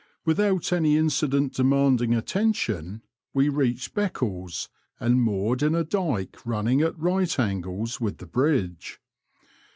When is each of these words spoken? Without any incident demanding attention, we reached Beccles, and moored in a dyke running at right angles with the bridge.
Without 0.25 0.73
any 0.73 0.97
incident 0.97 1.53
demanding 1.53 2.15
attention, 2.15 3.03
we 3.35 3.49
reached 3.49 3.93
Beccles, 3.93 4.67
and 4.99 5.21
moored 5.21 5.61
in 5.61 5.75
a 5.75 5.83
dyke 5.83 6.37
running 6.43 6.81
at 6.81 6.97
right 6.97 7.39
angles 7.39 8.01
with 8.01 8.17
the 8.17 8.25
bridge. 8.25 8.99